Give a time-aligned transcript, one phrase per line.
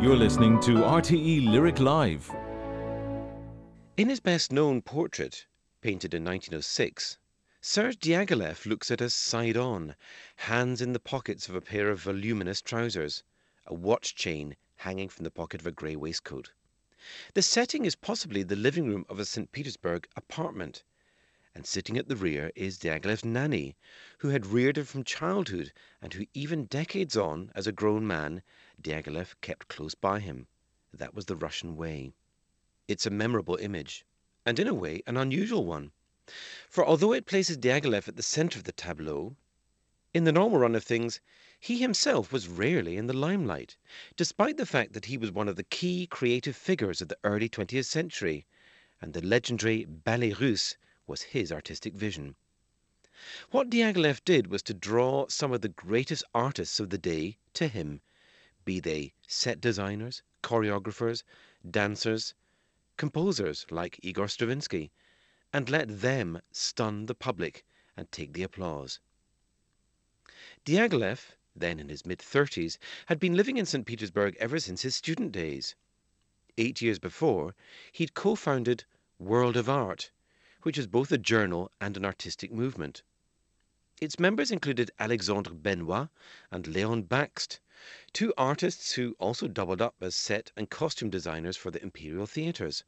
[0.00, 2.30] You're listening to RTE Lyric Live.
[3.98, 5.44] In his best known portrait,
[5.82, 7.18] painted in 1906,
[7.60, 9.94] Serge Diaghilev looks at us side on,
[10.36, 13.22] hands in the pockets of a pair of voluminous trousers,
[13.66, 16.52] a watch chain hanging from the pocket of a grey waistcoat.
[17.34, 19.52] The setting is possibly the living room of a St.
[19.52, 20.82] Petersburg apartment,
[21.54, 23.76] and sitting at the rear is Diaghilev's nanny,
[24.20, 28.42] who had reared him from childhood and who, even decades on, as a grown man,
[28.82, 30.46] Diaghilev kept close by him.
[30.90, 32.14] That was the Russian way.
[32.88, 34.06] It's a memorable image,
[34.46, 35.92] and in a way an unusual one.
[36.66, 39.36] For although it places Diaghilev at the center of the tableau,
[40.14, 41.20] in the normal run of things,
[41.58, 43.76] he himself was rarely in the limelight,
[44.16, 47.50] despite the fact that he was one of the key creative figures of the early
[47.50, 48.46] 20th century,
[48.98, 52.34] and the legendary Ballet Russe was his artistic vision.
[53.50, 57.68] What Diaghilev did was to draw some of the greatest artists of the day to
[57.68, 58.00] him,
[58.64, 61.22] be they set designers, choreographers,
[61.70, 62.34] dancers,
[62.96, 64.90] composers like Igor Stravinsky,
[65.52, 67.64] and let them stun the public
[67.96, 69.00] and take the applause.
[70.64, 73.86] Diaghilev, then in his mid 30s, had been living in St.
[73.86, 75.74] Petersburg ever since his student days.
[76.58, 77.54] Eight years before,
[77.92, 78.84] he'd co founded
[79.18, 80.10] World of Art,
[80.62, 83.02] which was both a journal and an artistic movement.
[84.00, 86.08] Its members included Alexandre Benois
[86.50, 87.58] and Leon Bakst,
[88.12, 92.84] two artists who also doubled up as set and costume designers for the imperial theatres.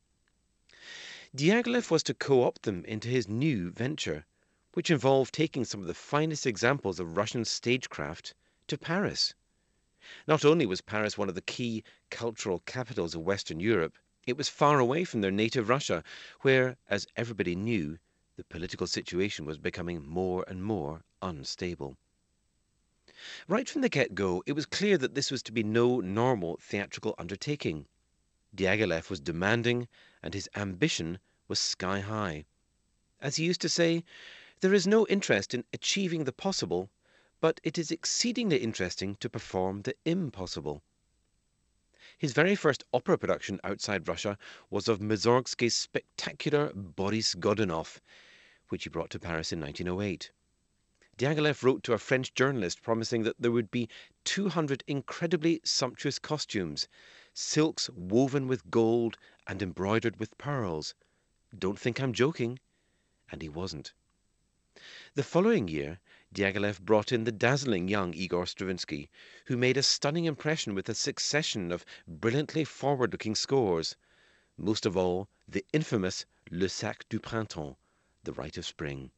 [1.35, 4.27] Diaghilev was to co opt them into his new venture,
[4.75, 8.35] which involved taking some of the finest examples of Russian stagecraft
[8.67, 9.33] to Paris.
[10.27, 14.51] Not only was Paris one of the key cultural capitals of Western Europe, it was
[14.51, 16.05] far away from their native Russia,
[16.43, 17.99] where, as everybody knew,
[18.37, 21.97] the political situation was becoming more and more unstable.
[23.47, 26.59] Right from the get go, it was clear that this was to be no normal
[26.61, 27.87] theatrical undertaking.
[28.53, 29.87] Diaghilev was demanding,
[30.25, 32.47] and his ambition was sky high.
[33.21, 34.03] As he used to say,
[34.59, 36.91] there is no interest in achieving the possible,
[37.41, 40.83] but it is exceedingly interesting to perform the impossible.
[42.19, 44.37] His very first opera production outside Russia
[44.69, 48.01] was of Mussorgsky's spectacular Boris Godunov,
[48.69, 50.33] which he brought to Paris in 1908.
[51.19, 53.87] Diaghilev wrote to a French journalist promising that there would be
[54.25, 56.89] 200 incredibly sumptuous costumes,
[57.35, 60.95] silks woven with gold and embroidered with pearls.
[61.57, 62.59] Don't think I'm joking.
[63.31, 63.93] And he wasn't.
[65.13, 66.01] The following year,
[66.33, 69.11] Diaghilev brought in the dazzling young Igor Stravinsky,
[69.45, 73.97] who made a stunning impression with a succession of brilliantly forward looking scores,
[74.57, 77.77] most of all the infamous Le Sacre du Printemps,
[78.25, 79.11] The Rite of Spring.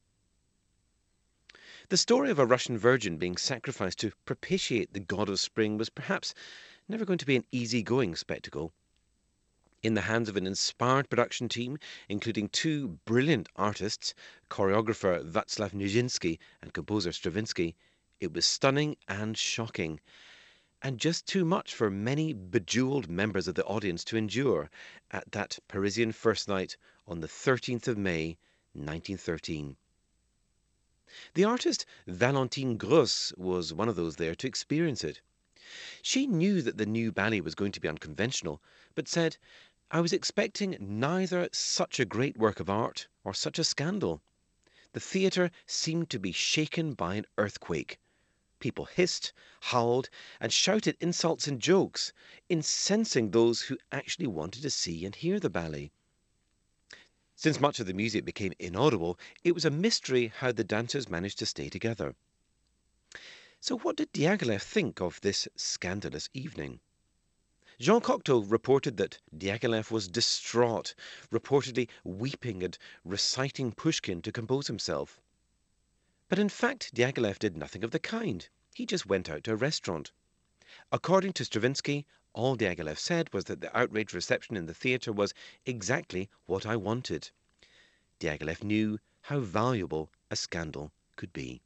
[1.90, 5.90] The story of a Russian virgin being sacrificed to propitiate the god of spring was
[5.90, 6.32] perhaps
[6.88, 8.72] never going to be an easy-going spectacle.
[9.82, 11.76] In the hands of an inspired production team,
[12.08, 14.14] including two brilliant artists,
[14.48, 17.76] choreographer Vaslav Nijinsky and composer Stravinsky,
[18.18, 20.00] it was stunning and shocking,
[20.80, 24.70] and just too much for many bejeweled members of the audience to endure
[25.10, 28.38] at that Parisian first night on the 13th of May,
[28.72, 29.76] 1913.
[31.34, 35.20] The artist Valentine Gross was one of those there to experience it.
[36.00, 38.62] She knew that the new ballet was going to be unconventional,
[38.94, 39.36] but said,
[39.90, 44.22] I was expecting neither such a great work of art or such a scandal.
[44.94, 47.98] The theatre seemed to be shaken by an earthquake.
[48.58, 50.08] People hissed, howled,
[50.40, 52.14] and shouted insults and jokes,
[52.48, 55.92] incensing those who actually wanted to see and hear the ballet.
[57.44, 61.38] Since much of the music became inaudible, it was a mystery how the dancers managed
[61.40, 62.14] to stay together.
[63.60, 66.80] So, what did Diaghilev think of this scandalous evening?
[67.78, 70.94] Jean Cocteau reported that Diaghilev was distraught,
[71.30, 75.20] reportedly weeping and reciting Pushkin to compose himself.
[76.30, 78.48] But in fact, Diaghilev did nothing of the kind.
[78.74, 80.12] He just went out to a restaurant.
[80.90, 85.32] According to Stravinsky, all Diaghilev said was that the outraged reception in the theatre was
[85.64, 87.30] exactly what I wanted.
[88.20, 91.62] Diaghilev knew how valuable a scandal could be.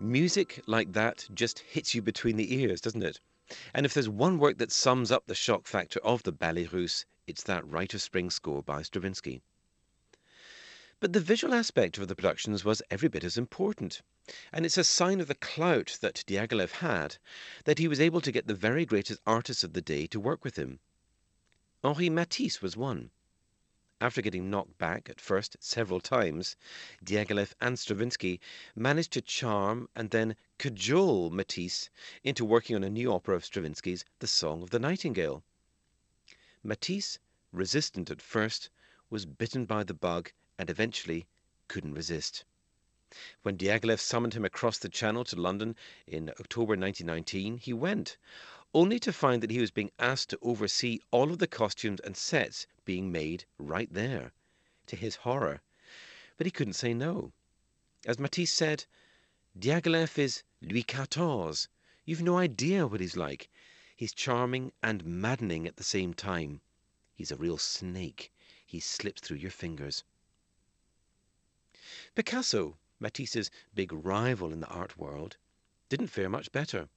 [0.00, 3.20] Music like that just hits you between the ears, doesn't it?
[3.74, 7.04] And if there's one work that sums up the shock factor of the Ballet Russe,
[7.26, 9.42] it's that Rite of Spring score by Stravinsky.
[11.00, 14.02] But the visual aspect of the productions was every bit as important.
[14.52, 17.18] And it's a sign of the clout that Diaghilev had
[17.64, 20.44] that he was able to get the very greatest artists of the day to work
[20.44, 20.78] with him.
[21.82, 23.10] Henri Matisse was one.
[24.00, 26.54] After getting knocked back at first several times,
[27.02, 28.38] Diaghilev and Stravinsky
[28.76, 31.90] managed to charm and then cajole Matisse
[32.22, 35.42] into working on a new opera of Stravinsky's, The Song of the Nightingale.
[36.62, 37.18] Matisse,
[37.50, 38.70] resistant at first,
[39.10, 41.26] was bitten by the bug and eventually
[41.66, 42.44] couldn't resist.
[43.42, 45.74] When Diaghilev summoned him across the Channel to London
[46.06, 48.16] in October 1919, he went,
[48.72, 52.16] only to find that he was being asked to oversee all of the costumes and
[52.16, 54.32] sets being made right there,
[54.86, 55.60] to his horror.
[56.38, 57.34] But he couldn't say no.
[58.06, 58.86] As Matisse said,
[59.54, 61.68] Diaghilev is Louis XIV.
[62.06, 63.50] You've no idea what he's like.
[63.94, 66.62] He's charming and maddening at the same time.
[67.14, 68.32] He's a real snake.
[68.64, 70.02] He slips through your fingers.
[72.14, 75.36] Picasso Matisse's big rival in the art world,
[75.90, 76.88] didn't fare much better.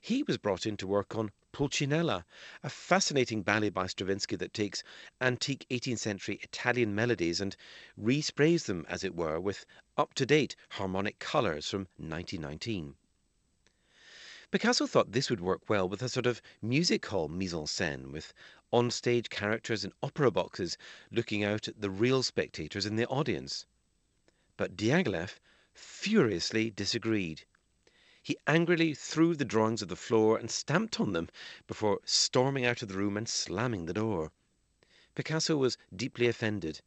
[0.00, 2.24] He was brought in to work on Pulcinella,
[2.62, 4.82] a fascinating ballet by Stravinsky that takes
[5.20, 7.54] antique 18th century Italian melodies and
[8.00, 9.66] resprays them, as it were, with
[9.98, 12.96] up to date harmonic colours from 1919.
[14.50, 18.12] Picasso thought this would work well with a sort of music hall mise en scène,
[18.12, 18.32] with
[18.72, 20.78] on-stage characters in opera boxes
[21.10, 23.66] looking out at the real spectators in the audience.
[24.56, 25.38] But Diaghilev
[25.74, 27.44] furiously disagreed.
[28.26, 31.28] He angrily threw the drawings of the floor and stamped on them
[31.68, 34.32] before storming out of the room and slamming the door.
[35.14, 36.80] Picasso was deeply offended,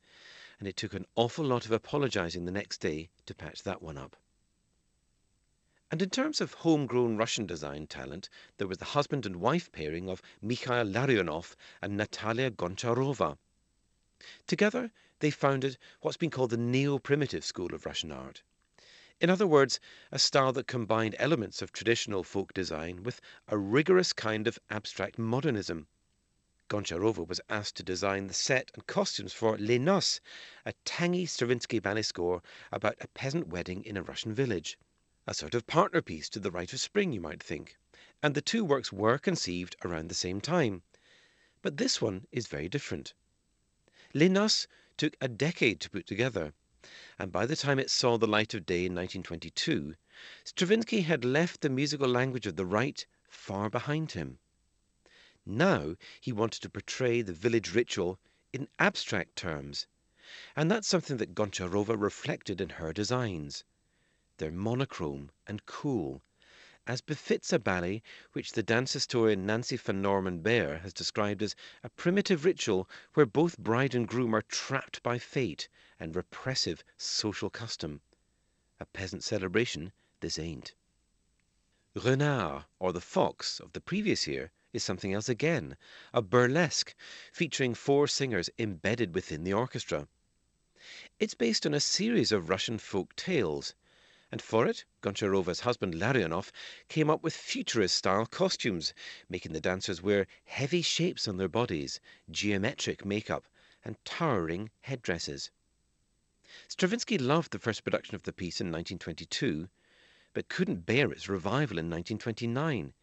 [0.59, 3.97] and it took an awful lot of apologizing the next day to patch that one
[3.97, 4.17] up.
[5.89, 8.27] And in terms of homegrown Russian design talent,
[8.57, 13.37] there was the husband and wife pairing of Mikhail Larionov and Natalia Goncharova.
[14.45, 18.43] Together, they founded what's been called the neo-primitive school of Russian art.
[19.21, 19.81] In other words,
[20.13, 25.19] a style that combined elements of traditional folk design with a rigorous kind of abstract
[25.19, 25.87] modernism.
[26.69, 30.21] Goncharova was asked to design the set and costumes for Les Noces,
[30.65, 34.77] a tangy Stravinsky ballet score about a peasant wedding in a Russian village.
[35.27, 37.75] A sort of partner piece to The Rite of Spring, you might think.
[38.23, 40.83] And the two works were conceived around the same time.
[41.61, 43.13] But this one is very different.
[44.13, 46.53] Les Noces took a decade to put together,
[47.17, 49.95] and by the time it saw the light of day in 1922,
[50.45, 54.39] Stravinsky had left the musical language of the Rite far behind him.
[55.45, 58.17] Now he wanted to portray the village ritual
[58.53, 59.87] in abstract terms,
[60.55, 63.65] and that's something that Goncharova reflected in her designs.
[64.37, 66.21] They're monochrome and cool,
[66.87, 71.57] as befits a ballet which the dance historian Nancy van Norman Baer has described as
[71.83, 75.67] a primitive ritual where both bride and groom are trapped by fate
[75.99, 78.01] and repressive social custom.
[78.79, 79.91] A peasant celebration
[80.21, 80.73] this ain't.
[81.93, 85.75] Renard, or the Fox, of the previous year is something else again,
[86.13, 86.95] a burlesque
[87.33, 90.07] featuring four singers embedded within the orchestra.
[91.19, 93.75] It's based on a series of Russian folk tales
[94.31, 96.51] and for it Goncharova's husband Larionov
[96.87, 98.93] came up with futurist-style costumes,
[99.27, 103.47] making the dancers wear heavy shapes on their bodies, geometric makeup,
[103.83, 105.49] and towering headdresses.
[106.67, 109.69] Stravinsky loved the first production of the piece in 1922,
[110.33, 112.95] but couldn't bear its revival in 1929.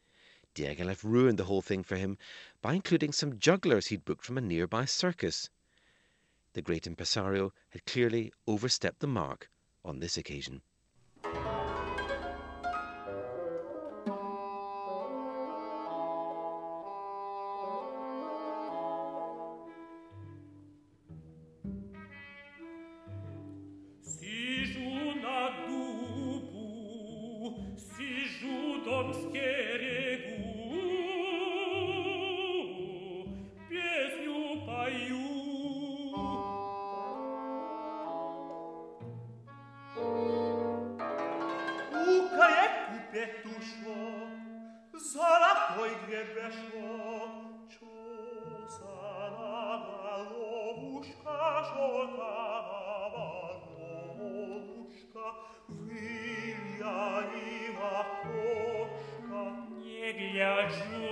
[0.57, 2.19] Diaghilev ruined the whole thing for him
[2.61, 5.49] by including some jugglers he'd booked from a nearby circus.
[6.55, 9.49] The great impresario had clearly overstepped the mark
[9.85, 10.63] on this occasion.
[60.37, 61.06] Yeah.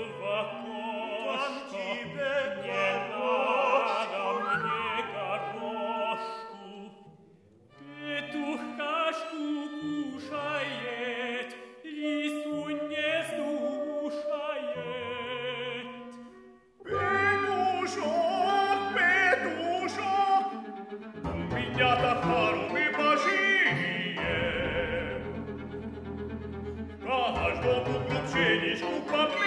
[27.32, 29.43] наш дом тут глубже, не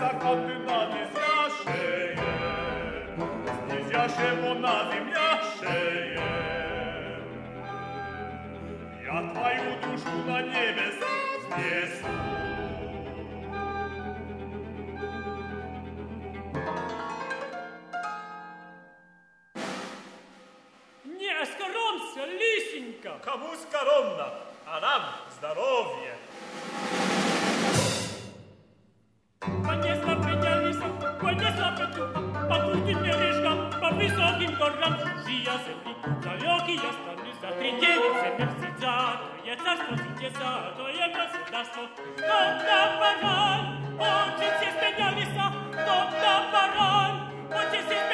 [0.00, 2.16] zakotypany zjaszeje,
[3.88, 6.20] zjasie mu na tym jaszeje.
[9.04, 12.06] Ja twaju duszku na niebie zazniesu.
[21.04, 23.10] Nie, skarom się, lisinka!
[23.24, 24.30] Komu skaromna,
[24.66, 26.14] a nam zdrowie!
[29.64, 32.02] понесла меня лесом, понесла поту,
[32.48, 34.96] по пустым бережкам, по высоким горам.
[35.24, 41.82] Жия сыпни, далекие страны, за три девицы мерзится, твое царство сидеса, твое государство.
[42.16, 43.62] Доктор Баран,
[43.98, 47.12] учись из меня леса, доктор Баран,
[47.50, 48.10] учись из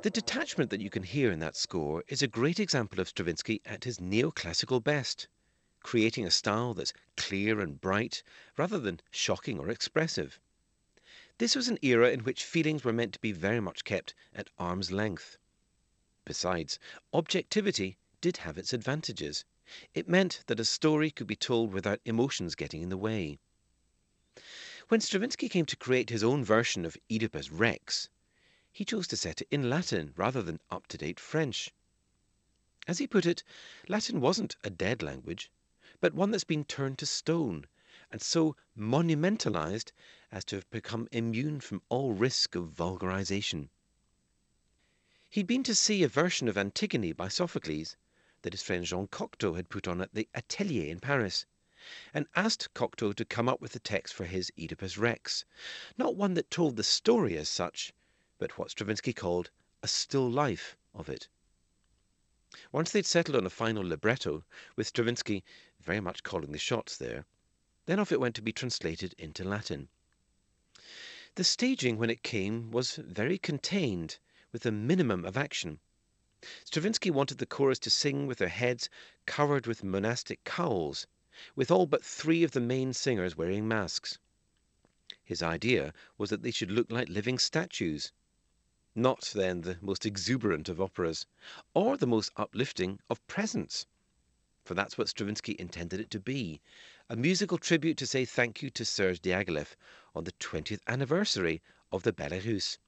[0.00, 3.60] The detachment that you can hear in that score is a great example of Stravinsky
[3.66, 5.28] at his neoclassical best,
[5.82, 8.22] creating a style that's clear and bright
[8.56, 10.40] rather than shocking or expressive.
[11.36, 14.48] This was an era in which feelings were meant to be very much kept at
[14.56, 15.36] arm's length.
[16.24, 16.78] Besides,
[17.12, 19.44] objectivity did have its advantages.
[19.92, 23.38] It meant that a story could be told without emotions getting in the way.
[24.88, 28.08] When Stravinsky came to create his own version of Oedipus Rex,
[28.72, 31.72] he chose to set it in Latin rather than up to date French.
[32.86, 33.42] As he put it,
[33.88, 35.50] Latin wasn't a dead language,
[36.00, 37.66] but one that's been turned to stone
[38.12, 39.90] and so monumentalized
[40.30, 43.70] as to have become immune from all risk of vulgarization.
[45.28, 47.96] He'd been to see a version of Antigone by Sophocles
[48.42, 51.44] that his friend Jean Cocteau had put on at the Atelier in Paris,
[52.14, 55.44] and asked Cocteau to come up with the text for his Oedipus Rex,
[55.98, 57.92] not one that told the story as such,
[58.40, 59.50] but what Stravinsky called
[59.82, 61.28] a still life of it.
[62.72, 64.42] Once they'd settled on a final libretto,
[64.76, 65.44] with Stravinsky
[65.78, 67.26] very much calling the shots there,
[67.84, 69.90] then off it went to be translated into Latin.
[71.34, 74.18] The staging, when it came, was very contained,
[74.52, 75.78] with a minimum of action.
[76.64, 78.88] Stravinsky wanted the chorus to sing with their heads
[79.26, 81.06] covered with monastic cowls,
[81.54, 84.18] with all but three of the main singers wearing masks.
[85.22, 88.12] His idea was that they should look like living statues,
[88.94, 91.26] not then the most exuberant of operas,
[91.74, 93.86] or the most uplifting of presents.
[94.64, 96.60] For that's what Stravinsky intended it to be
[97.08, 99.74] a musical tribute to say thank you to Serge Diaghilev
[100.14, 102.78] on the 20th anniversary of the Russe.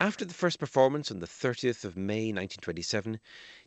[0.00, 3.20] After the first performance on the 30th of May 1927,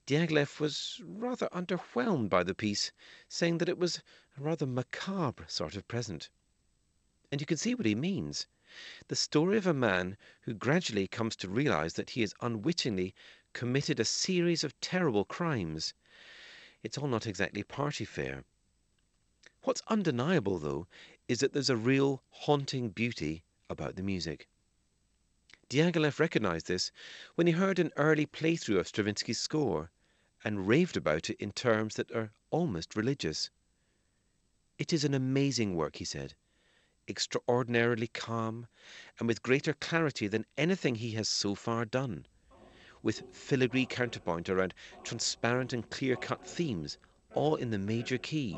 [0.07, 2.91] Diaghilev was rather underwhelmed by the piece,
[3.27, 4.01] saying that it was
[4.38, 6.29] a rather macabre sort of present.
[7.31, 8.48] And you can see what he means
[9.08, 13.13] the story of a man who gradually comes to realize that he has unwittingly
[13.53, 15.94] committed a series of terrible crimes.
[16.81, 18.44] It's all not exactly party fare.
[19.62, 20.88] What's undeniable, though,
[21.27, 24.48] is that there's a real haunting beauty about the music.
[25.70, 26.92] Diaghilev recognized this
[27.36, 29.92] when he heard an early playthrough of Stravinsky's score
[30.44, 33.50] and raved about it in terms that are almost religious.
[34.77, 36.33] It is an amazing work, he said
[37.07, 38.68] extraordinarily calm,
[39.20, 42.25] and with greater clarity than anything he has so far done,
[43.01, 46.98] with filigree counterpoint around transparent and clear cut themes,
[47.33, 48.57] all in the major key.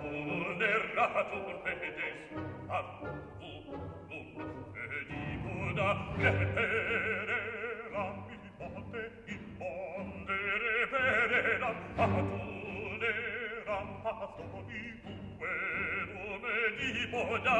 [0.00, 2.20] Un erratur pedes
[2.70, 3.18] arvum
[4.08, 4.28] num
[4.86, 5.88] edibuda
[6.22, 9.02] repereram il monte
[9.34, 15.18] il monte repereram aduneram ad omnibus
[16.78, 17.58] di edibuda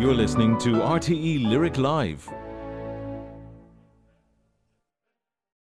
[0.00, 2.26] You're listening to RTE Lyric Live,